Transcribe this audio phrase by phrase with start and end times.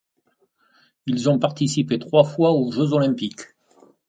[1.05, 3.41] Ils ont participé trois fois aux Jeux olympiques.